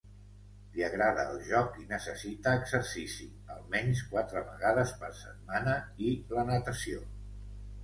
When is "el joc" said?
1.33-1.77